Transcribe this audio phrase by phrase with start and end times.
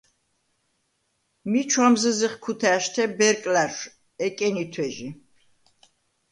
[1.49, 5.09] მი ჩუ̂ამზჷზეხ ქუთა̄̈შთე ბერკლა̈რშუ̂ ეკენითუ̂ეჟი.